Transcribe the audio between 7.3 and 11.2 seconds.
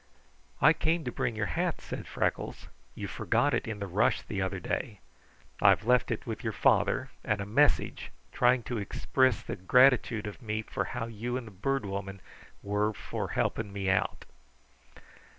a message trying to ixpriss the gratitude of me for how